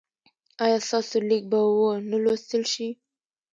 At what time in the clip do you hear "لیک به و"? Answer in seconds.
1.29-1.79